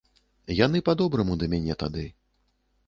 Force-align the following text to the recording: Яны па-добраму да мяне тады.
Яны 0.59 0.81
па-добраму 0.87 1.33
да 1.43 1.51
мяне 1.53 1.73
тады. 1.87 2.09